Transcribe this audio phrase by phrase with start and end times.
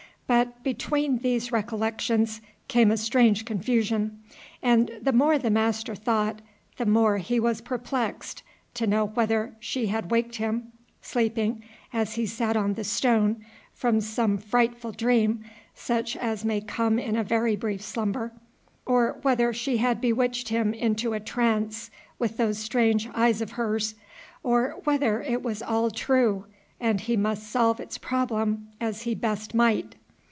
[0.27, 4.19] But between these recollections came a strange confusion;
[4.63, 6.41] and the more the master thought,
[6.77, 8.41] the more he was perplexed
[8.75, 13.99] to know whether she had waked him, sleeping, as he sat on the stone, from
[13.99, 15.43] some frightful dream,
[15.75, 18.31] such as may come in a very brief slumber,
[18.85, 23.95] or whether she had bewitched him into a trance with those strange eyes of hers,
[24.43, 26.45] or whether it was all true,
[26.79, 29.97] and he must solve its problem as he best might.